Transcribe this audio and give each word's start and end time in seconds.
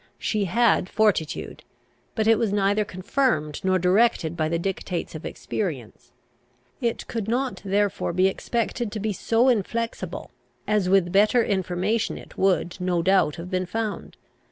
She 0.17 0.45
had 0.45 0.89
fortitude; 0.89 1.63
but 2.15 2.25
it 2.25 2.39
was 2.39 2.51
neither 2.51 2.83
confirmed 2.83 3.61
nor 3.63 3.77
directed 3.77 4.35
by 4.35 4.49
the 4.49 4.57
dictates 4.57 5.13
of 5.13 5.27
experience. 5.27 6.11
It 6.81 7.05
could 7.05 7.27
not 7.27 7.61
therefore 7.63 8.11
be 8.11 8.25
expected 8.27 8.91
to 8.93 8.99
be 8.99 9.13
so 9.13 9.47
inflexible, 9.47 10.31
as 10.67 10.89
with 10.89 11.11
better 11.11 11.45
information 11.45 12.17
it 12.17 12.35
would, 12.35 12.77
no 12.81 13.03
doubt, 13.03 13.35
have 13.35 13.51
been 13.51 13.67
found. 13.67 14.17